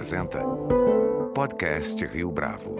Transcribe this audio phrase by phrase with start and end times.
[0.00, 0.42] apresenta
[1.34, 2.74] Podcast Rio Bravo.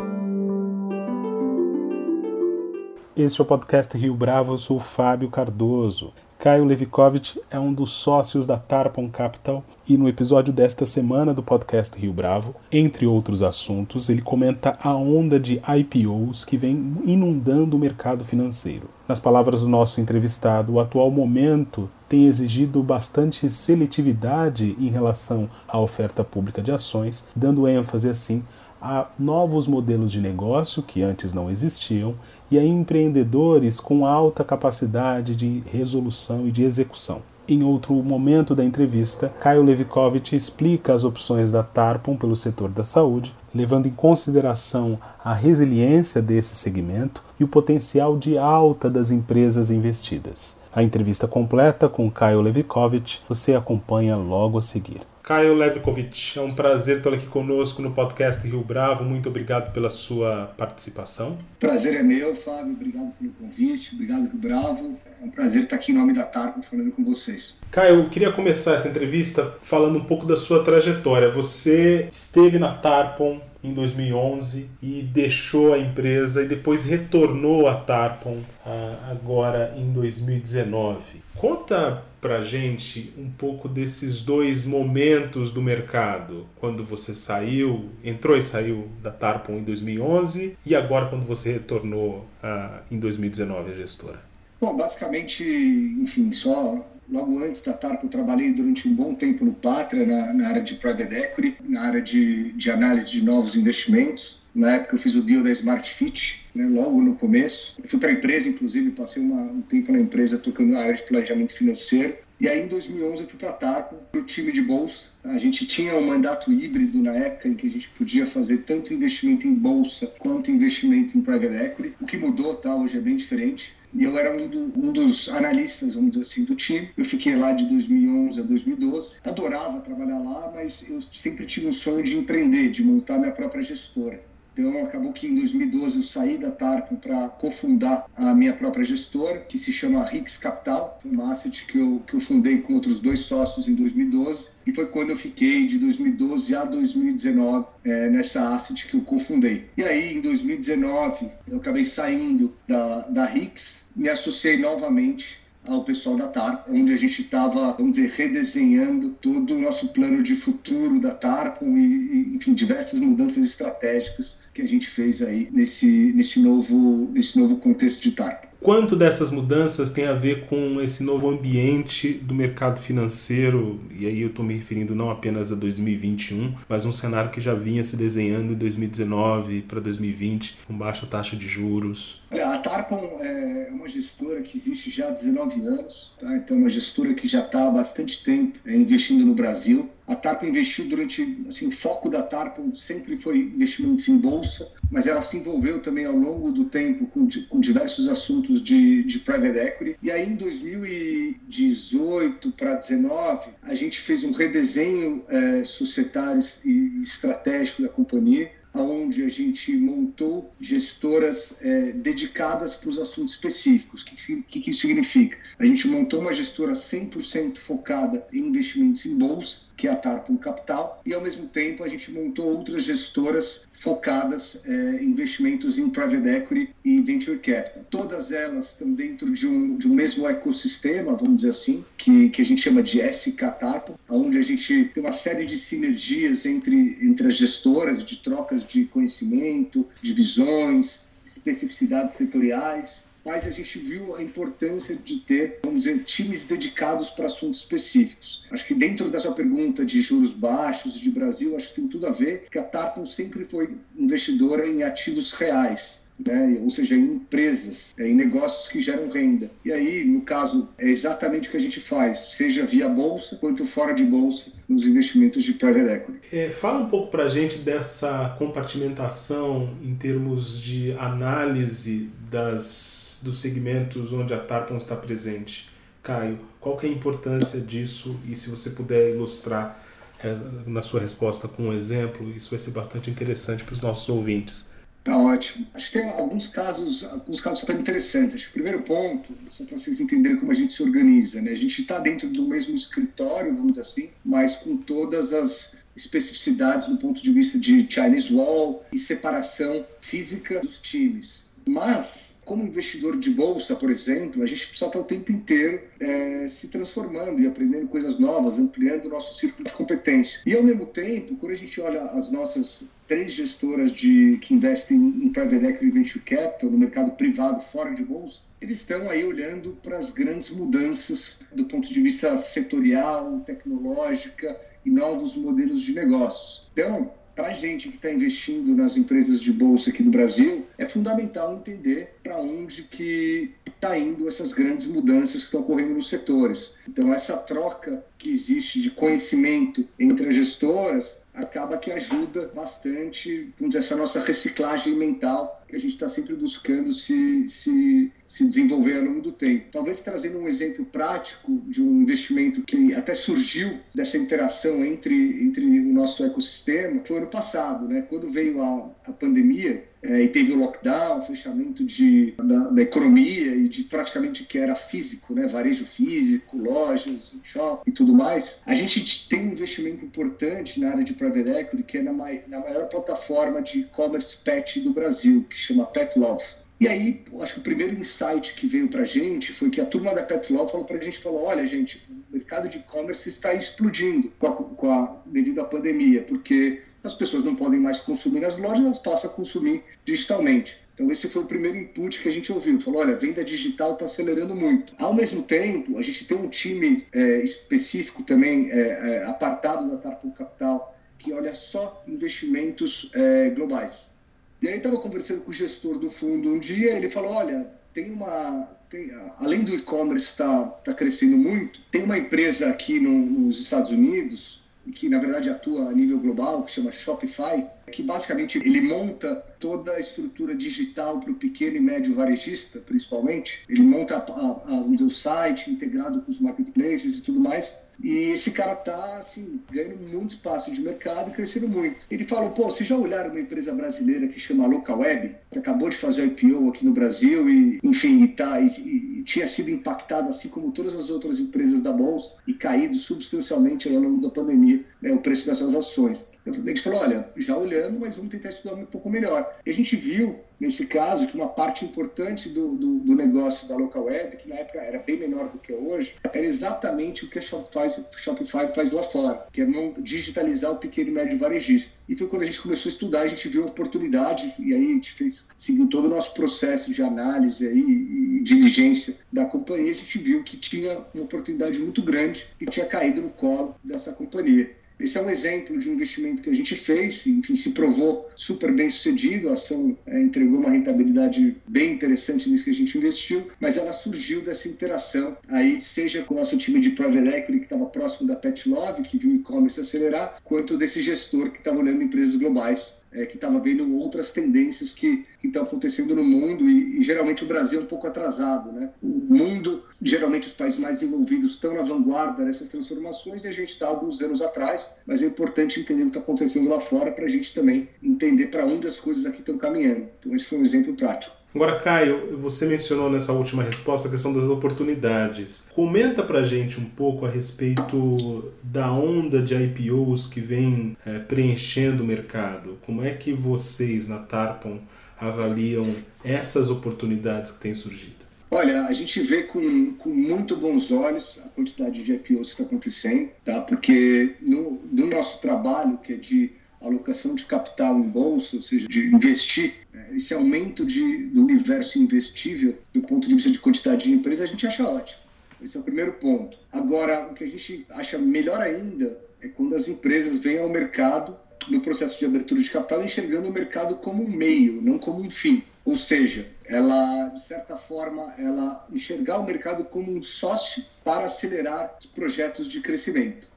[3.14, 6.14] Este é o podcast Rio Bravo, eu sou o Fábio Cardoso.
[6.38, 11.42] Caio Levikovic é um dos sócios da Tarpon Capital e no episódio desta semana do
[11.42, 17.76] podcast Rio Bravo, entre outros assuntos, ele comenta a onda de IPOs que vem inundando
[17.76, 18.88] o mercado financeiro.
[19.06, 25.78] Nas palavras do nosso entrevistado, o atual momento tem exigido bastante seletividade em relação à
[25.78, 28.42] oferta pública de ações, dando ênfase assim
[28.82, 32.16] a novos modelos de negócio que antes não existiam
[32.50, 37.22] e a empreendedores com alta capacidade de resolução e de execução.
[37.46, 42.84] Em outro momento da entrevista, Caio Levikovic explica as opções da Tarpon pelo setor da
[42.84, 49.70] saúde, levando em consideração a resiliência desse segmento e o potencial de alta das empresas
[49.70, 50.56] investidas.
[50.72, 55.09] A entrevista completa com Caio Levikovic você acompanha logo a seguir.
[55.30, 59.04] Caio Levkovic, é um prazer tê-lo aqui conosco no podcast Rio Bravo.
[59.04, 61.38] Muito obrigado pela sua participação.
[61.60, 62.72] Prazer é meu, Fábio.
[62.72, 63.94] Obrigado pelo convite.
[63.94, 64.98] Obrigado, Rio Bravo.
[65.22, 67.60] É um prazer estar aqui em nome da Tarco falando com vocês.
[67.70, 71.30] Caio, eu queria começar essa entrevista falando um pouco da sua trajetória.
[71.30, 78.38] Você esteve na Tarpon em 2011 e deixou a empresa e depois retornou à Tarpon
[78.66, 81.22] ah, agora em 2019.
[81.36, 88.42] Conta pra gente um pouco desses dois momentos do mercado, quando você saiu, entrou e
[88.42, 94.20] saiu da Tarpon em 2011 e agora quando você retornou uh, em 2019 a gestora.
[94.60, 99.52] Bom, basicamente, enfim, só logo antes da Tarpon eu trabalhei durante um bom tempo no
[99.52, 104.40] Patra, na, na área de private equity, na área de, de análise de novos investimentos.
[104.54, 107.80] Na época eu fiz o deal da Smart Fit, né, logo no começo.
[107.82, 110.94] Eu fui para a empresa, inclusive, passei uma, um tempo na empresa tocando na área
[110.94, 112.14] de planejamento financeiro.
[112.40, 115.10] E aí, em 2011, eu fui para a Tarco, para o time de bolsa.
[115.24, 118.94] A gente tinha um mandato híbrido na época em que a gente podia fazer tanto
[118.94, 121.94] investimento em bolsa quanto investimento em private equity.
[122.00, 122.74] O que mudou, tá?
[122.74, 123.74] Hoje é bem diferente.
[123.92, 126.90] E eu era um, do, um, dos analistas, vamos dizer assim, do time.
[126.96, 129.18] Eu fiquei lá de 2011 a 2012.
[129.24, 133.62] Adorava trabalhar lá, mas eu sempre tive um sonho de empreender, de montar minha própria
[133.62, 134.22] gestora.
[134.60, 139.40] Então, acabou que em 2012 eu saí da Tarpon para cofundar a minha própria gestora,
[139.40, 140.98] que se chama Rix Capital.
[141.02, 144.50] Uma asset que eu, que eu fundei com outros dois sócios em 2012.
[144.66, 149.70] E foi quando eu fiquei de 2012 a 2019 é, nessa asset que eu cofundei.
[149.78, 156.16] E aí, em 2019, eu acabei saindo da, da Rix, me associei novamente ao pessoal
[156.16, 161.00] da TARP, onde a gente estava, vamos dizer, redesenhando todo o nosso plano de futuro
[161.00, 167.10] da TARP e, enfim, diversas mudanças estratégicas que a gente fez aí nesse, nesse, novo,
[167.12, 168.49] nesse novo contexto de TARP.
[168.60, 173.80] Quanto dessas mudanças tem a ver com esse novo ambiente do mercado financeiro?
[173.90, 177.54] E aí eu estou me referindo não apenas a 2021, mas um cenário que já
[177.54, 182.20] vinha se desenhando em 2019 para 2020, com baixa taxa de juros.
[182.30, 186.36] A Tarpon é uma gestora que existe já há 19 anos, tá?
[186.36, 189.90] então é uma gestora que já está há bastante tempo é, investindo no Brasil.
[190.06, 195.06] A Tarpon investiu durante, assim, o foco da Tarpon sempre foi investimentos em bolsa, mas
[195.06, 199.58] ela se envolveu também ao longo do tempo com, com diversos assuntos de, de private
[199.58, 199.96] equity.
[200.02, 207.82] E aí, em 2018 para 2019, a gente fez um redesenho é, societário e estratégico
[207.82, 214.02] da companhia onde a gente montou gestoras é, dedicadas para os assuntos específicos.
[214.02, 215.38] O que, que, que, isso significa?
[215.58, 220.36] A gente montou uma gestora 100% focada em investimentos em bolsa, que é a Tarpon
[220.36, 225.88] Capital, e ao mesmo tempo a gente montou outras gestoras focadas é, em investimentos em
[225.88, 227.82] private equity e venture capital.
[227.88, 232.42] Todas elas estão dentro de um, de um mesmo ecossistema, vamos dizer assim, que, que
[232.42, 236.98] a gente chama de SK Tarpon, onde a gente tem uma série de sinergias entre,
[237.00, 244.14] entre as gestoras, de trocas de conhecimento, de visões, especificidades setoriais mas a gente viu
[244.16, 248.44] a importância de ter, vamos dizer, times dedicados para assuntos específicos.
[248.50, 252.12] Acho que dentro dessa pergunta de juros baixos de Brasil, acho que tem tudo a
[252.12, 256.60] ver, que a Tarpon sempre foi investidora em ativos reais né?
[256.62, 259.50] ou seja, em empresas, é, em negócios que geram renda.
[259.64, 263.64] E aí, no caso, é exatamente o que a gente faz, seja via bolsa quanto
[263.64, 266.20] fora de bolsa, nos investimentos de private equity.
[266.32, 273.40] É, fala um pouco para a gente dessa compartimentação em termos de análise das, dos
[273.40, 275.68] segmentos onde a Tarpon está presente.
[276.02, 279.78] Caio, qual que é a importância disso e se você puder ilustrar
[280.22, 280.36] é,
[280.66, 284.70] na sua resposta com um exemplo, isso vai ser bastante interessante para os nossos ouvintes.
[285.02, 285.66] Tá ótimo.
[285.72, 288.46] Acho que tem alguns casos, alguns casos super interessantes.
[288.46, 291.52] O primeiro ponto, só para vocês entenderem como a gente se organiza, né?
[291.52, 296.88] A gente está dentro do mesmo escritório, vamos dizer assim, mas com todas as especificidades
[296.88, 301.49] do ponto de vista de Chinese Wall e separação física dos times.
[301.68, 306.48] Mas, como investidor de bolsa, por exemplo, a gente precisa estar o tempo inteiro é,
[306.48, 310.42] se transformando e aprendendo coisas novas, ampliando o nosso círculo de competência.
[310.46, 314.96] E, ao mesmo tempo, quando a gente olha as nossas três gestoras de, que investem
[314.96, 319.76] em private equity venture capital no mercado privado fora de bolsa, eles estão aí olhando
[319.82, 326.70] para as grandes mudanças do ponto de vista setorial, tecnológica e novos modelos de negócios.
[326.72, 330.84] Então, para a gente que está investindo nas empresas de bolsa aqui do Brasil, é
[330.84, 336.74] fundamental entender para onde que está indo essas grandes mudanças que estão ocorrendo nos setores.
[336.86, 343.74] Então, essa troca que existe de conhecimento entre as gestoras acaba que ajuda bastante, vamos
[343.74, 348.96] dizer, essa nossa reciclagem mental que a gente está sempre buscando se, se, se desenvolver
[348.96, 349.66] ao longo do tempo.
[349.72, 355.64] Talvez trazendo um exemplo prático de um investimento que até surgiu dessa interação entre, entre
[355.66, 358.02] o nosso ecossistema, foi ano passado, né?
[358.02, 362.82] quando veio a, a pandemia, é, e teve o lockdown, o fechamento de, da, da,
[362.82, 365.46] economia e de praticamente que era físico, né?
[365.46, 371.04] varejo físico, lojas, shopping e tudo mais, a gente tem um investimento importante na área
[371.04, 375.56] de private equity, que é na, na maior plataforma de e-commerce pet do Brasil, que
[375.56, 376.59] chama Pet Love.
[376.80, 379.84] E aí, acho que o primeiro insight que veio para a gente foi que a
[379.84, 383.28] turma da Pet Love falou para a gente, falou, olha gente, o mercado de e-commerce
[383.28, 388.00] está explodindo com a, com a, devido à pandemia, porque as pessoas não podem mais
[388.00, 390.78] consumir nas lojas, elas passam a consumir digitalmente.
[390.94, 392.80] Então esse foi o primeiro input que a gente ouviu.
[392.80, 394.94] Falou, olha, a venda digital está acelerando muito.
[394.98, 399.98] Ao mesmo tempo, a gente tem um time é, específico também, é, é, apartado da
[399.98, 404.12] Tarpon Capital, que olha só investimentos é, globais.
[404.62, 408.12] E aí estava conversando com o gestor do fundo um dia, ele falou, olha, tem
[408.12, 408.78] uma...
[408.90, 413.92] Tem, além do e-commerce estar tá, crescendo muito, tem uma empresa aqui no, nos Estados
[413.92, 414.60] Unidos
[414.92, 419.92] que na verdade atua a nível global, que chama Shopify, que basicamente ele monta toda
[419.92, 423.64] a estrutura digital para o pequeno e médio varejista, principalmente.
[423.68, 427.89] Ele monta a, a, a, o site integrado com os marketplaces e tudo mais.
[428.02, 432.06] E esse cara tá, assim, ganhando muito espaço de mercado e crescendo muito.
[432.10, 435.96] Ele falou, pô, vocês já olharam uma empresa brasileira que chama Localweb, que acabou de
[435.96, 440.48] fazer IPO aqui no Brasil e, enfim, e, tá, e, e tinha sido impactada, assim
[440.48, 445.12] como todas as outras empresas da Bolsa, e caído substancialmente ao longo da pandemia, né,
[445.12, 446.30] o preço dessas ações.
[446.46, 449.58] A gente falou, olha, já olhando, mas vamos tentar estudar um pouco melhor.
[449.64, 453.76] E a gente viu, nesse caso, que uma parte importante do, do, do negócio da
[453.76, 457.38] Local Web, que na época era bem menor do que hoje, era exatamente o que
[457.38, 459.66] a Shopify, Shopify faz lá fora, que é
[460.00, 461.98] digitalizar o pequeno e médio varejista.
[462.08, 464.86] E foi quando a gente começou a estudar, a gente viu a oportunidade, e aí
[464.86, 469.90] a gente fez, seguiu todo o nosso processo de análise aí, e diligência da companhia,
[469.90, 474.12] a gente viu que tinha uma oportunidade muito grande e tinha caído no colo dessa
[474.12, 474.79] companhia.
[475.00, 478.72] Esse é um exemplo de um investimento que a gente fez, enfim, se provou super
[478.72, 483.46] bem sucedido, a ação é, entregou uma rentabilidade bem interessante nisso que a gente investiu,
[483.58, 487.64] mas ela surgiu dessa interação aí, seja com o nosso time de private equity que
[487.64, 491.78] estava próximo da Pet Love, que viu o e-commerce acelerar, quanto desse gestor que estava
[491.78, 497.00] olhando empresas globais é, que estava vendo outras tendências que estão acontecendo no mundo e,
[497.00, 498.90] e, geralmente o Brasil é um pouco atrasado, né?
[499.02, 503.70] O mundo, geralmente os países mais desenvolvidos estão na vanguarda dessas transformações e a gente
[503.70, 507.24] está alguns anos atrás, mas é importante entender o que está acontecendo lá fora para
[507.24, 510.08] a gente também entender para onde as coisas aqui estão caminhando.
[510.18, 511.39] Então esse foi um exemplo prático.
[511.52, 515.64] Agora, Caio, você mencionou nessa última resposta a questão das oportunidades.
[515.74, 522.04] Comenta pra gente um pouco a respeito da onda de IPOs que vem é, preenchendo
[522.04, 522.78] o mercado.
[522.86, 524.78] Como é que vocês na Tarpon
[525.20, 525.84] avaliam
[526.24, 528.20] essas oportunidades que têm surgido?
[528.52, 532.62] Olha, a gente vê com, com muito bons olhos a quantidade de IPOs que está
[532.64, 533.60] acontecendo, tá?
[533.60, 538.88] porque no, no nosso trabalho, que é de alocação de capital em bolsa, ou seja,
[538.88, 544.04] de investir, é, esse aumento de, do universo investível do ponto de vista de quantidade
[544.04, 545.20] de empresas, a gente acha ótimo.
[545.62, 546.56] Esse é o primeiro ponto.
[546.72, 551.36] Agora, o que a gente acha melhor ainda é quando as empresas vêm ao mercado
[551.68, 555.30] no processo de abertura de capital enxergando o mercado como um meio, não como um
[555.30, 555.62] fim.
[555.84, 561.96] Ou seja, ela, de certa forma, ela enxergar o mercado como um sócio para acelerar
[562.00, 563.48] os projetos de crescimento.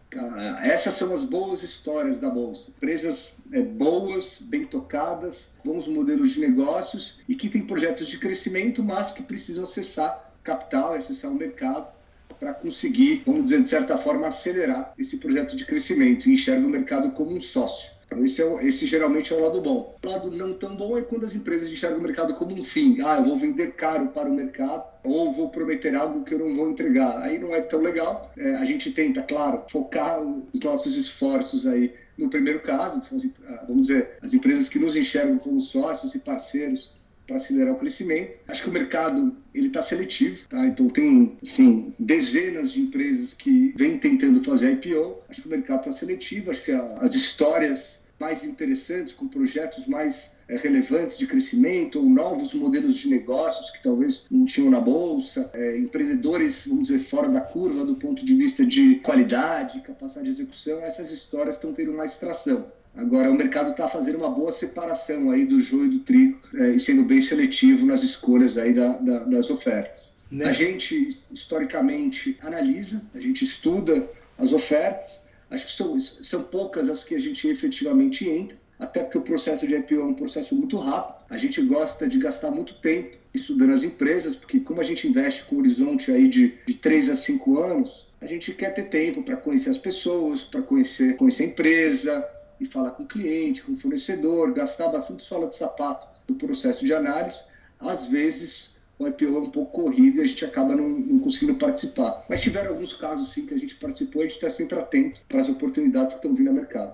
[0.63, 2.71] Essas são as boas histórias da Bolsa.
[2.71, 8.83] Empresas é, boas, bem tocadas, bons modelos de negócios e que têm projetos de crescimento,
[8.83, 11.91] mas que precisam acessar capital, acessar o mercado
[12.39, 16.69] para conseguir, vamos dizer, de certa forma, acelerar esse projeto de crescimento e enxerga o
[16.69, 17.92] mercado como um sócio.
[18.21, 19.95] Esse, é, esse geralmente é o lado bom.
[20.03, 22.97] O lado não tão bom é quando as empresas enxergam o mercado como um fim.
[23.03, 26.53] Ah, eu vou vender caro para o mercado ou vou prometer algo que eu não
[26.53, 27.21] vou entregar.
[27.21, 28.31] Aí não é tão legal.
[28.37, 30.21] É, a gente tenta, claro, focar
[30.53, 33.17] os nossos esforços aí no primeiro caso, são,
[33.47, 36.93] ah, vamos dizer, as empresas que nos enxergam como sócios e parceiros
[37.25, 38.37] para acelerar o crescimento.
[38.47, 40.65] Acho que o mercado ele está seletivo, tá?
[40.67, 45.19] Então tem assim dezenas de empresas que vêm tentando fazer IPO.
[45.29, 46.51] Acho que o mercado está seletivo.
[46.51, 52.53] Acho que as histórias mais interessantes, com projetos mais é, relevantes de crescimento ou novos
[52.53, 57.41] modelos de negócios que talvez não tinham na bolsa, é, empreendedores, vamos dizer, fora da
[57.41, 62.17] curva do ponto de vista de qualidade, capacidade de execução, essas histórias estão tendo mais
[62.17, 62.71] tração.
[62.95, 66.69] Agora, o mercado está fazendo uma boa separação aí do joio e do trigo é,
[66.69, 70.21] e sendo bem seletivo nas escolhas aí da, da, das ofertas.
[70.41, 75.29] A gente, historicamente, analisa, a gente estuda as ofertas.
[75.53, 79.67] Acho que são, são poucas as que a gente efetivamente entra, até porque o processo
[79.67, 81.23] de IPO é um processo muito rápido.
[81.29, 85.43] A gente gosta de gastar muito tempo estudando as empresas, porque como a gente investe
[85.43, 89.37] com horizonte aí de, de 3 a 5 anos, a gente quer ter tempo para
[89.37, 92.29] conhecer as pessoas, para conhecer, conhecer a empresa,
[92.59, 96.85] e falar com o cliente, com o fornecedor, gastar bastante sola de sapato no processo
[96.85, 97.45] de análise.
[97.79, 101.57] Às vezes, o IPO é um pouco corrido e a gente acaba não, não conseguindo
[101.57, 102.25] participar.
[102.29, 105.21] Mas tiveram alguns casos, sim, que a gente participou e a gente está sempre atento
[105.27, 106.93] para as oportunidades que estão vindo ao mercado.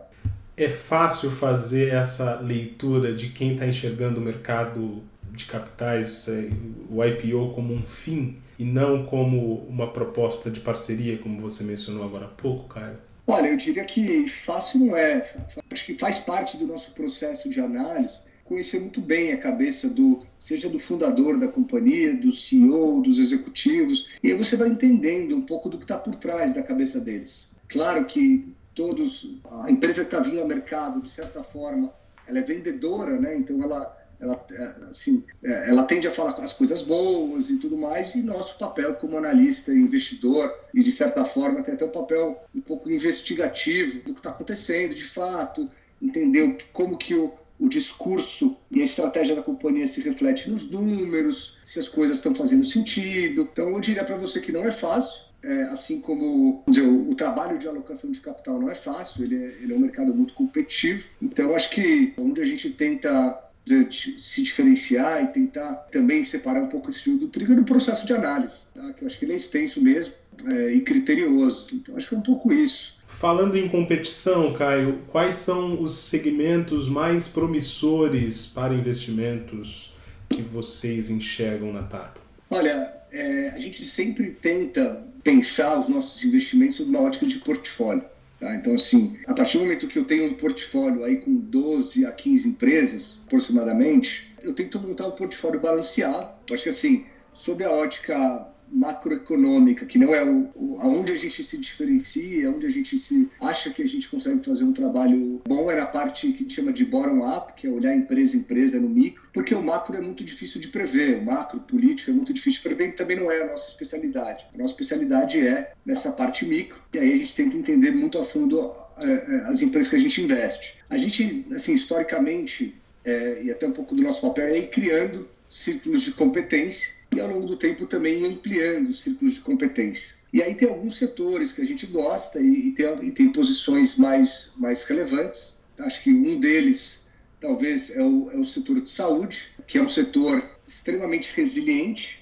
[0.55, 5.01] É fácil fazer essa leitura de quem está enxergando o mercado
[5.31, 6.49] de capitais, é,
[6.89, 12.03] o IPO como um fim e não como uma proposta de parceria, como você mencionou
[12.03, 12.97] agora há pouco, Caio?
[13.25, 15.29] Olha, eu diria que fácil não é.
[15.71, 20.23] Acho que faz parte do nosso processo de análise conhecer muito bem a cabeça do,
[20.37, 25.43] seja do fundador da companhia, do CEO, dos executivos, e aí você vai entendendo um
[25.43, 27.51] pouco do que está por trás da cabeça deles.
[27.67, 31.93] Claro que todos, a empresa que está vindo ao mercado, de certa forma,
[32.27, 33.37] ela é vendedora, né?
[33.37, 37.77] Então ela ela, é, assim, é, ela tende a falar as coisas boas e tudo
[37.77, 42.37] mais, e nosso papel como analista, investidor, e de certa forma tem até um papel
[42.53, 45.69] um pouco investigativo do que está acontecendo de fato,
[46.01, 51.57] entender como que o, o discurso e a estratégia da companhia se reflete nos números,
[51.65, 53.47] se as coisas estão fazendo sentido.
[53.51, 57.15] Então eu diria para você que não é fácil, é, assim como dizer, o, o,
[57.15, 60.33] trabalho de alocação de capital não é fácil, ele é, ele é um mercado muito
[60.33, 61.05] competitivo.
[61.21, 63.45] Então, acho que onde a gente tenta
[63.91, 68.13] se diferenciar e tentar também separar um pouco esse jogo do trigo no processo de
[68.13, 68.93] análise, tá?
[68.93, 70.13] que eu acho que ele é extenso mesmo
[70.51, 71.67] é, e criterioso.
[71.73, 72.98] Então, acho que é um pouco isso.
[73.09, 79.93] Falando em competição, Caio, quais são os segmentos mais promissores para investimentos
[80.29, 82.15] que vocês enxergam na TAP?
[82.49, 88.05] Olha, é, a gente sempre tenta pensar os nossos investimentos numa ótica de portfólio.
[88.39, 88.55] Tá?
[88.55, 92.13] Então, assim, a partir do momento que eu tenho um portfólio aí com 12 a
[92.13, 96.29] 15 empresas, aproximadamente, eu tento montar um portfólio balanceado.
[96.49, 101.43] Acho que, assim, sob a ótica macroeconômica, que não é o, o, aonde a gente
[101.43, 105.69] se diferencia, onde a gente se acha que a gente consegue fazer um trabalho bom,
[105.69, 108.89] é na parte que a gente chama de bottom-up, que é olhar empresa empresa no
[108.89, 112.61] micro, porque o macro é muito difícil de prever, o macro político é muito difícil
[112.61, 114.45] de prever e também não é a nossa especialidade.
[114.53, 118.23] A nossa especialidade é nessa parte micro, e aí a gente tenta entender muito a
[118.23, 118.59] fundo
[118.97, 120.79] é, é, as empresas que a gente investe.
[120.89, 125.27] A gente, assim, historicamente, é, e até um pouco do nosso papel é ir criando
[125.47, 130.15] círculos de competência e ao longo do tempo também ampliando os círculos de competência.
[130.31, 133.97] E aí tem alguns setores que a gente gosta e, e, tem, e tem, posições
[133.97, 135.57] mais, mais relevantes.
[135.79, 137.07] Acho que um deles
[137.41, 142.19] talvez é o, é o setor de saúde, que é um setor extremamente resiliente,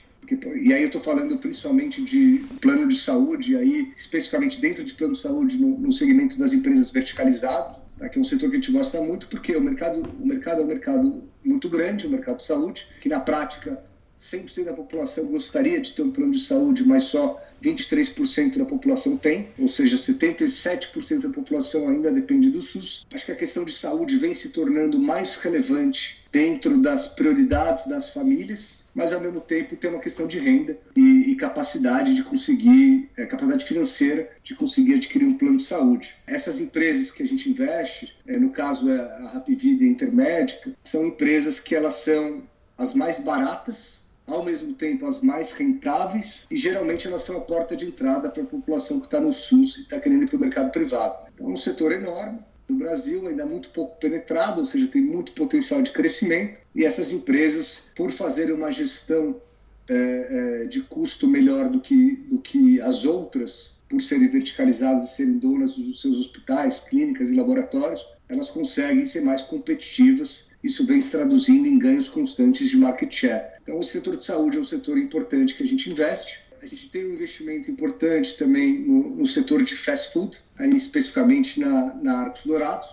[0.62, 5.14] e aí eu estou falando principalmente de plano de saúde, aí especificamente dentro de plano
[5.14, 8.10] de saúde no, no segmento das empresas verticalizadas, tá?
[8.10, 10.66] que é um setor que a gente gosta muito, porque o mercado, o mercado é
[10.66, 13.82] um mercado muito grande, o mercado de saúde, que na prática
[14.18, 19.18] 100% da população gostaria de ter um plano de saúde, mas só 23% da população
[19.18, 23.06] tem, ou seja, 77% da população ainda depende do SUS.
[23.14, 28.12] Acho que a questão de saúde vem se tornando mais relevante dentro das prioridades das
[28.12, 33.10] famílias, mas ao mesmo tempo tem uma questão de renda e, e capacidade de conseguir,
[33.18, 36.16] é, capacidade financeira de conseguir adquirir um plano de saúde.
[36.28, 40.74] Essas empresas que a gente investe, é, no caso é a Rapvida e a Intermédica,
[40.84, 42.44] são empresas que elas são
[42.78, 47.76] as mais baratas ao mesmo tempo as mais rentáveis e geralmente elas são a porta
[47.76, 50.40] de entrada para a população que está no SUS e está querendo ir para o
[50.40, 51.28] mercado privado.
[51.34, 52.40] Então é um setor enorme.
[52.68, 56.84] No Brasil ainda é muito pouco penetrado, ou seja, tem muito potencial de crescimento e
[56.84, 59.42] essas empresas, por fazerem uma gestão
[59.90, 65.16] é, é, de custo melhor do que, do que as outras, por serem verticalizadas e
[65.16, 70.48] serem donas dos seus hospitais, clínicas e laboratórios, elas conseguem ser mais competitivas.
[70.64, 73.58] Isso vem se traduzindo em ganhos constantes de market share.
[73.64, 76.46] Então, o setor de saúde é um setor importante que a gente investe.
[76.62, 81.60] A gente tem um investimento importante também no, no setor de fast food, aí especificamente
[81.60, 82.90] na, na Arcos Dourados,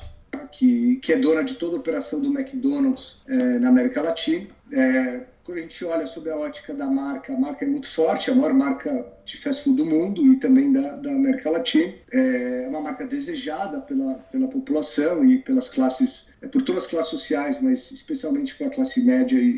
[0.52, 4.46] que, que é dona de toda a operação do McDonald's é, na América Latina.
[4.70, 8.30] É, quando a gente olha sobre a ótica da marca, a marca é muito forte,
[8.30, 11.92] a maior marca de fast food do mundo e também da, da América Latina.
[12.10, 17.10] É uma marca desejada pela, pela população e pelas classes, é, por todas as classes
[17.10, 19.50] sociais, mas especialmente pela classe média e,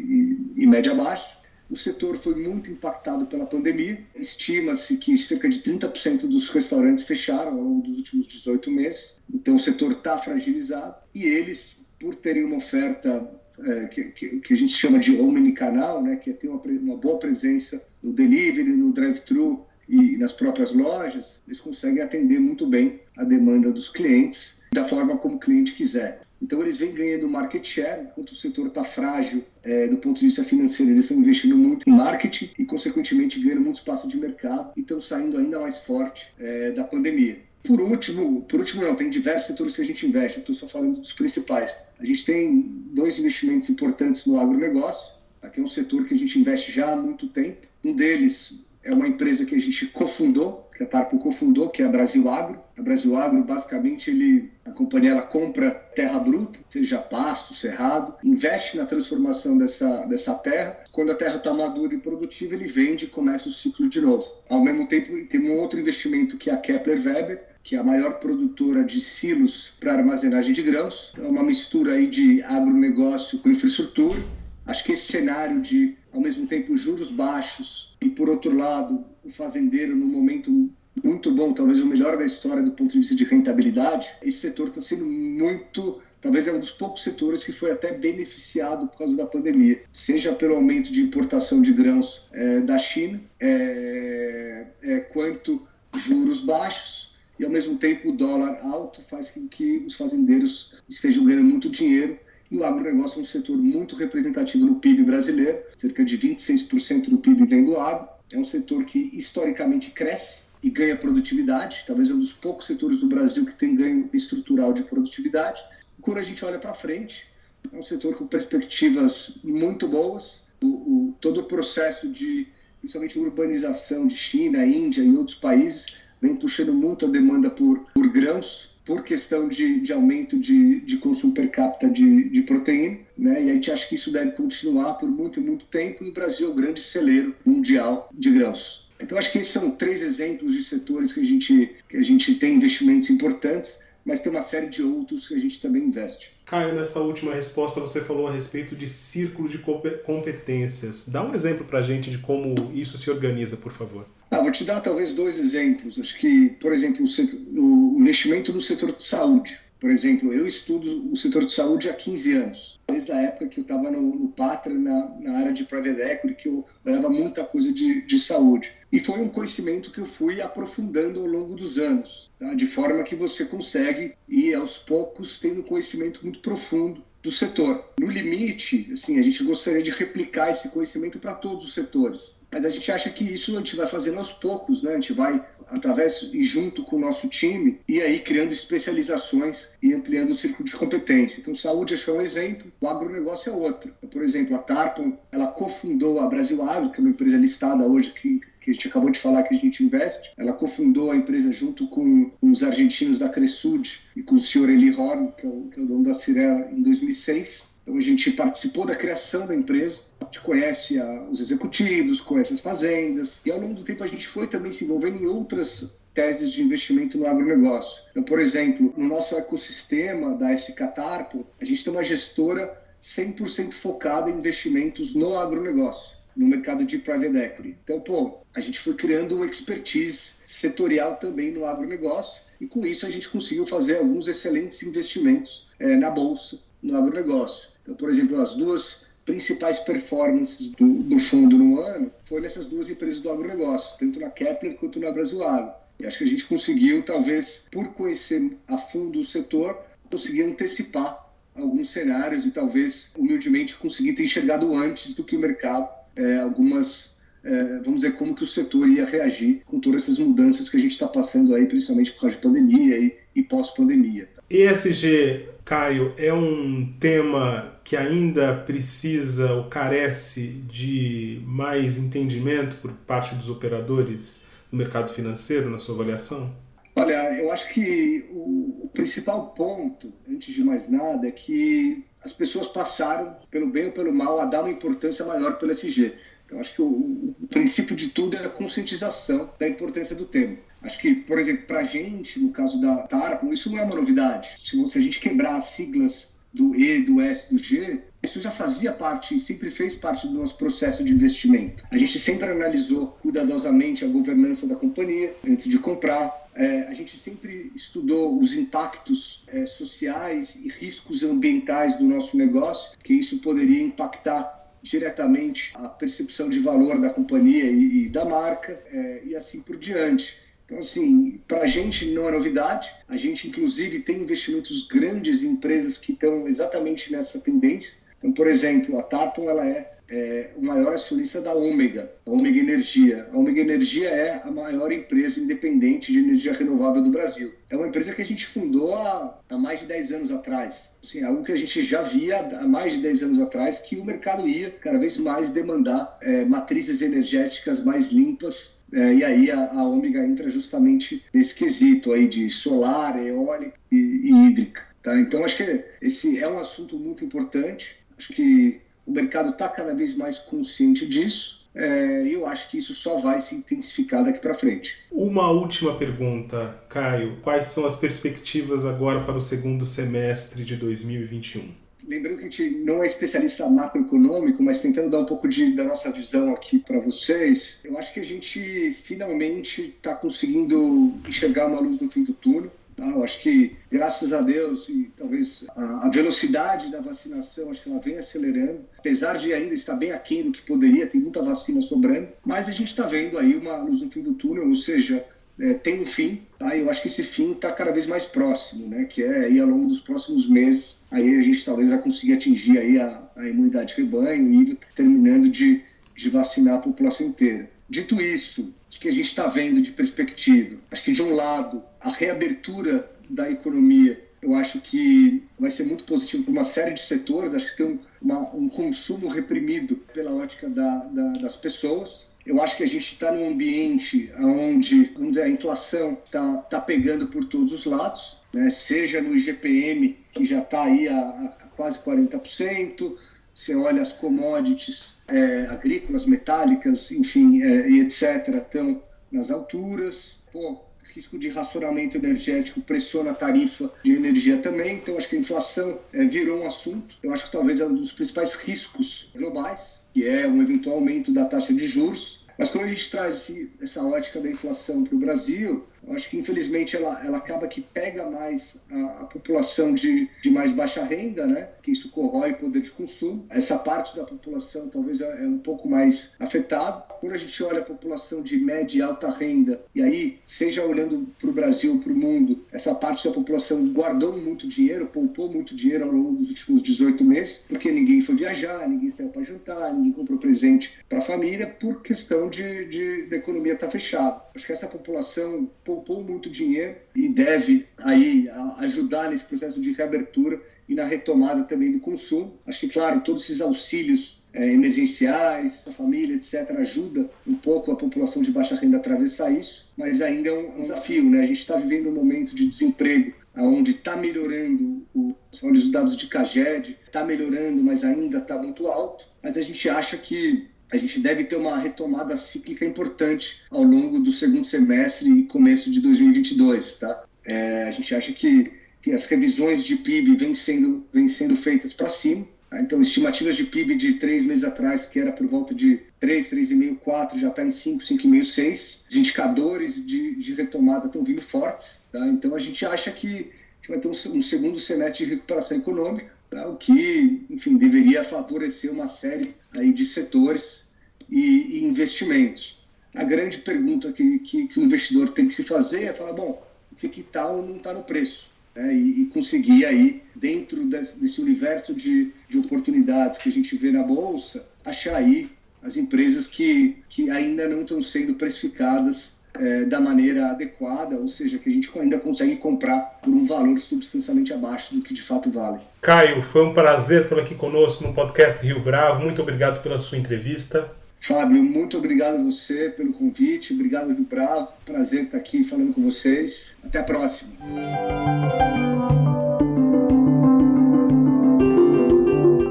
[0.56, 1.36] e, e média baixa.
[1.70, 4.00] O setor foi muito impactado pela pandemia.
[4.14, 9.20] Estima-se que cerca de 30% dos restaurantes fecharam ao longo dos últimos 18 meses.
[9.32, 10.96] Então, o setor está fragilizado.
[11.12, 13.28] E eles, por terem uma oferta
[13.64, 16.96] é, que, que, que, a gente chama de omnicanal, né, que é ter uma, uma
[16.96, 23.00] boa presença no delivery, no drive-thru e nas próprias lojas, eles conseguem atender muito bem
[23.16, 26.26] a demanda dos clientes da forma como o cliente quiser.
[26.40, 30.26] Então eles vêm ganhando market share, enquanto o setor está frágil é, do ponto de
[30.26, 34.72] vista financeiro, eles estão investindo muito em marketing e, consequentemente, ganhando muito espaço de mercado
[34.76, 37.38] e estão saindo ainda mais forte é, da pandemia.
[37.66, 41.00] Por último, por último não, tem diversos setores que a gente investe, estou só falando
[41.00, 41.76] dos principais.
[41.98, 46.38] A gente tem dois investimentos importantes no agronegócio, aqui é um setor que a gente
[46.38, 47.66] investe já há muito tempo.
[47.84, 51.86] Um deles é uma empresa que a gente cofundou, que a Tarpo cofundou, que é
[51.86, 52.60] a Brasil Agro.
[52.76, 58.76] A Brasil Agro, basicamente, ele, a companhia ela compra terra bruta, seja pasto, cerrado, investe
[58.76, 60.84] na transformação dessa, dessa terra.
[60.92, 64.24] Quando a terra está madura e produtiva, ele vende e começa o ciclo de novo.
[64.48, 67.82] Ao mesmo tempo, tem um outro investimento que é a Kepler Weber, que é a
[67.82, 71.12] maior produtora de silos para armazenagem de grãos.
[71.18, 74.16] É uma mistura aí de agronegócio com infraestrutura.
[74.64, 79.28] Acho que esse cenário de, ao mesmo tempo, juros baixos e, por outro lado, o
[79.28, 80.70] fazendeiro num momento
[81.02, 84.68] muito bom, talvez o melhor da história do ponto de vista de rentabilidade, esse setor
[84.68, 89.16] está sendo muito talvez é um dos poucos setores que foi até beneficiado por causa
[89.16, 95.62] da pandemia, seja pelo aumento de importação de grãos é, da China, é, é, quanto
[95.94, 101.24] juros baixos e ao mesmo tempo o dólar alto faz com que os fazendeiros estejam
[101.24, 102.18] ganhando muito dinheiro
[102.50, 107.18] e o agronegócio é um setor muito representativo no PIB brasileiro, cerca de 26% do
[107.18, 108.08] PIB vem do agro.
[108.32, 113.00] É um setor que historicamente cresce e ganha produtividade, talvez é um dos poucos setores
[113.00, 115.62] do Brasil que tem ganho estrutural de produtividade.
[115.98, 117.28] E quando a gente olha para frente,
[117.72, 120.44] é um setor com perspectivas muito boas.
[120.62, 122.48] O, o, todo o processo de,
[122.80, 128.08] principalmente urbanização de China, Índia e outros países, vem puxando muito a demanda por, por
[128.08, 133.42] grãos, por questão de, de aumento de, de consumo per capita de, de proteína, né?
[133.42, 136.48] e a gente acha que isso deve continuar por muito, muito tempo, e o Brasil
[136.48, 138.86] é o grande celeiro mundial de grãos.
[139.00, 142.34] Então, acho que esses são três exemplos de setores que a gente, que a gente
[142.36, 146.30] tem investimentos importantes, mas tem uma série de outros que a gente também investe.
[146.46, 151.08] Caio, nessa última resposta você falou a respeito de círculo de competências.
[151.08, 154.06] Dá um exemplo para a gente de como isso se organiza, por favor.
[154.30, 155.98] Ah, vou te dar talvez dois exemplos.
[155.98, 157.04] Acho que, por exemplo,
[157.52, 159.58] o, investimento no setor de saúde.
[159.78, 163.60] Por exemplo, eu estudo o setor de saúde há 15 anos, desde a época que
[163.60, 164.34] eu estava no, no
[164.78, 168.72] na, na, área de private equity, que eu olhava muita coisa de, de saúde.
[168.90, 172.54] E foi um conhecimento que eu fui aprofundando ao longo dos anos, tá?
[172.54, 177.84] de forma que você consegue ir aos poucos tendo um conhecimento muito profundo do setor.
[177.98, 182.40] No limite, assim, a gente gostaria de replicar esse conhecimento para todos os setores.
[182.52, 184.92] Mas a gente acha que isso a gente vai fazendo aos poucos, né?
[184.92, 189.92] A gente vai através e junto com o nosso time e aí criando especializações e
[189.92, 191.40] ampliando o círculo de competência.
[191.40, 193.92] Então, saúde acho que é um exemplo, o agronegócio é outro.
[194.10, 198.12] Por exemplo, a Tarpon, ela cofundou a Brasil Agro, que é uma empresa listada hoje
[198.12, 200.32] que que a gente acabou de falar que a gente investe.
[200.36, 204.68] Ela cofundou a empresa junto com, com os argentinos da Cresud e com o senhor
[204.68, 207.76] Eli Horn, que é o, que é o dono da Cirela, em 2006.
[207.82, 212.54] Então a gente participou da criação da empresa, a gente conhece a, os executivos, conhece
[212.54, 215.98] as fazendas, e ao longo do tempo a gente foi também se envolvendo em outras
[216.12, 218.02] teses de investimento no agronegócio.
[218.10, 223.72] Então, por exemplo, no nosso ecossistema da SK Tarpo, a gente tem uma gestora 100%
[223.74, 227.78] focada em investimentos no agronegócio no mercado de private equity.
[227.82, 233.04] Então, pô, a gente foi criando uma expertise setorial também no agronegócio e com isso
[233.04, 237.68] a gente conseguiu fazer alguns excelentes investimentos é, na bolsa, no agronegócio.
[237.82, 242.88] Então, por exemplo, as duas principais performances do, do fundo no ano foram nessas duas
[242.88, 245.74] empresas do agronegócio, tanto na Kepler quanto na Brasil Agro.
[246.00, 249.78] E acho que a gente conseguiu, talvez, por conhecer a fundo o setor,
[250.10, 255.88] conseguir antecipar alguns cenários e talvez, humildemente, conseguir ter enxergado antes do que o mercado
[256.16, 257.15] é, algumas,
[257.46, 260.80] é, vamos dizer, como que o setor ia reagir com todas essas mudanças que a
[260.80, 264.28] gente está passando aí, principalmente por causa de pandemia e, e pós-pandemia.
[264.50, 273.34] ESG, Caio, é um tema que ainda precisa ou carece de mais entendimento por parte
[273.34, 276.52] dos operadores do mercado financeiro, na sua avaliação?
[276.96, 282.68] Olha, eu acho que o, principal ponto, antes de mais nada, é que as pessoas
[282.68, 286.14] passaram, pelo bem ou pelo mal, a dar uma importância maior pelo SG.
[286.50, 290.56] Eu acho que o, o, princípio de tudo é a conscientização da importância do tema.
[290.82, 293.96] Acho que, por exemplo, para a gente, no caso da Tarpon, isso não é uma
[293.96, 294.56] novidade.
[294.58, 298.50] Se, se a gente quebrar as siglas do E, do S, do G, isso já
[298.50, 301.84] fazia parte, sempre fez parte do nosso processo de investimento.
[301.90, 306.46] A gente sempre analisou cuidadosamente a governança da companhia antes de comprar.
[306.54, 312.98] É, a gente sempre estudou os impactos é, sociais e riscos ambientais do nosso negócio,
[313.04, 318.80] que isso poderia impactar diretamente a percepção de valor da companhia e, e da marca,
[318.90, 320.38] é, e assim por diante.
[320.64, 322.92] Então, assim, para a gente não é novidade.
[323.08, 327.98] A gente, inclusive, tem investimentos grandes em empresas que estão exatamente nessa tendência.
[328.18, 332.60] Então, por exemplo, a Tarpon ela é, é o maior acionista da Ômega, a Ômega
[332.60, 333.28] Energia.
[333.32, 337.52] A Ômega Energia é a maior empresa independente de energia renovável do Brasil.
[337.68, 340.92] É uma empresa que a gente fundou há, há mais de 10 anos atrás.
[341.02, 344.04] Assim, algo que a gente já via há mais de 10 anos atrás, que o
[344.04, 349.72] mercado ia cada vez mais demandar é, matrizes energéticas mais limpas é, e aí a,
[349.72, 354.82] a Ômega entra justamente nesse quesito aí de solar, eólica e, e hídrica.
[355.02, 355.18] Tá?
[355.18, 357.96] Então acho que esse é um assunto muito importante.
[358.16, 361.64] Acho que o mercado está cada vez mais consciente disso.
[361.74, 364.96] É, e eu acho que isso só vai se intensificar daqui para frente.
[365.10, 367.36] Uma última pergunta, Caio.
[367.42, 371.86] Quais são as perspectivas agora para o segundo semestre de 2021?
[372.06, 375.84] lembrando que a gente não é especialista macroeconômico, mas tentando dar um pouco de, da
[375.84, 381.80] nossa visão aqui para vocês, eu acho que a gente finalmente está conseguindo enxergar uma
[381.80, 382.70] luz no fim do túnel.
[382.96, 383.06] Tá?
[383.06, 388.00] Eu acho que, graças a Deus, e talvez a, velocidade da vacinação, acho que ela
[388.00, 392.28] vem acelerando, apesar de ainda estar bem aquém do que poderia, tem muita vacina sobrando,
[392.44, 395.22] mas a gente está vendo aí uma luz no fim do túnel, ou seja,
[395.58, 396.74] é, tem um fim, tá?
[396.76, 399.04] Eu acho que esse fim está cada vez mais próximo, né?
[399.04, 402.78] Que é aí ao longo dos próximos meses, aí a gente talvez vai conseguir atingir
[402.78, 405.82] aí a, a imunidade de rebanho e terminando de,
[406.14, 407.70] de vacinar a população inteira.
[407.88, 410.76] Dito isso, o que a gente está vendo de perspectiva?
[410.90, 416.04] Acho que de um lado a reabertura da economia eu acho que vai ser muito
[416.04, 417.54] positivo para uma série de setores.
[417.54, 422.28] Acho que tem um, uma, um consumo reprimido pela ótica da, da, das pessoas.
[422.44, 426.80] Eu acho que a gente está num ambiente onde vamos dizer, a inflação está tá
[426.80, 428.70] pegando por todos os lados, né?
[428.70, 433.16] seja no IGPM, que já está aí a, a, quase 40%,
[433.56, 440.40] você olha as commodities é, agrícolas, metálicas, enfim, é, etc., estão nas alturas.
[440.52, 440.78] Pô,
[441.14, 445.98] risco de racionamento energético pressiona a tarifa de energia também, então acho que a inflação
[446.12, 447.16] é, virou um assunto.
[447.22, 451.32] Eu acho que talvez é um dos principais riscos globais que é um eventual aumento
[451.32, 452.46] da taxa de juros.
[452.58, 456.38] Mas quando a gente traz essa ótica da inflação para o Brasil, eu acho que
[456.38, 461.46] infelizmente ela, ela acaba que pega mais a, a, população de, de mais baixa renda,
[461.46, 461.68] né?
[461.82, 463.46] Que isso corrói o poder de consumo.
[463.50, 467.04] Essa parte da população talvez é, é um pouco mais afetada.
[467.20, 471.26] Quando a gente olha a população de média e alta renda, e aí, seja olhando
[471.38, 475.74] para o Brasil para o mundo, essa parte da população guardou muito dinheiro, poupou muito
[475.74, 479.92] dinheiro ao longo dos últimos 18 meses, porque ninguém foi viajar, ninguém saiu para jantar,
[479.92, 484.42] ninguém comprou presente para a família, por questão de, de da economia estar tá fechada.
[484.54, 490.60] Acho que essa população poupou muito dinheiro e deve aí ajudar nesse processo de reabertura
[490.88, 492.58] e na retomada também do consumo.
[492.66, 497.96] Acho que, claro, todos esses auxílios é, emergenciais, a família, etc., ajuda um pouco a
[497.96, 501.42] população de baixa renda a atravessar isso, mas ainda é um, desafio, né?
[501.42, 506.26] A gente está vivendo um momento de desemprego onde está melhorando, o, os dados de
[506.28, 511.20] CAGED, está melhorando, mas ainda está muito alto, mas a gente acha que a gente
[511.20, 516.96] deve ter uma retomada cíclica importante ao longo do segundo semestre e começo de 2022,
[516.96, 517.24] tá?
[517.44, 518.72] É, a gente acha que,
[519.02, 522.80] que, as revisões de PIB vêm sendo, vêm sendo feitas para cima, tá?
[522.80, 526.98] então estimativas de PIB de três meses atrás, que era por volta de 3, 3,5,
[526.98, 529.04] 4, já está em 5, 5,5, 6.
[529.10, 532.26] Os indicadores de, de retomada estão vindo fortes, tá?
[532.28, 535.78] então a gente acha que a gente vai ter um, um segundo semestre de recuperação
[535.78, 536.68] econômica, tá?
[536.68, 540.90] o que, enfim, deveria favorecer uma série aí de setores
[541.30, 542.84] e, e investimentos.
[543.14, 546.62] A grande pergunta que, que, que, o investidor tem que se fazer é falar, bom,
[546.92, 548.50] o que está ou não está no preço?
[548.74, 548.94] Né?
[548.94, 553.90] E, e, conseguir aí, dentro desse, desse universo de, de oportunidades que a gente vê
[553.90, 555.50] na Bolsa, achar aí
[555.82, 561.58] as empresas que, que ainda não estão sendo precificadas é, da maneira adequada, ou seja,
[561.58, 565.50] que a gente ainda consegue comprar por um valor substancialmente abaixo do que de fato
[565.50, 565.80] vale.
[566.00, 569.22] Caio, foi um prazer tê-lo aqui conosco no podcast Rio Bravo.
[569.22, 570.88] Muito obrigado pela sua entrevista.
[571.20, 576.02] Fábio, muito obrigado a você pelo convite, obrigado Rio Bravo, prazer estar aqui falando com
[576.02, 576.76] vocês.
[576.84, 577.52] Até a próxima.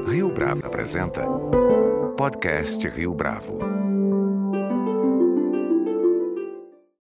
[0.08, 1.26] Rio Bravo apresenta
[2.16, 3.75] Podcast Rio Bravo.